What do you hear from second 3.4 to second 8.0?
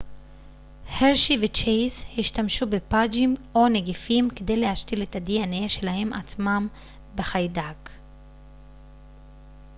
או נגיפים כדי להשתיל את ה-dna שלהם עצמם בחיידק